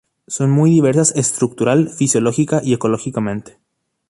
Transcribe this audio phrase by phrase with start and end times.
[0.25, 3.59] Son muy diversas estructural, fisiológica y ecológicamente.